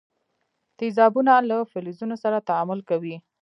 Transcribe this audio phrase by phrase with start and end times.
[0.77, 3.15] تیزابونه له فلزونو سره تعامل کوي.